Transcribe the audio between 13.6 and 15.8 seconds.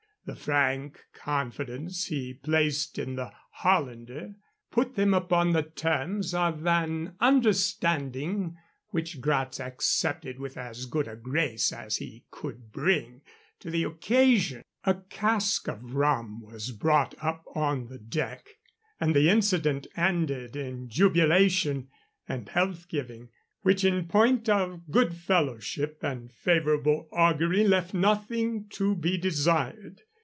to the occasion. A cask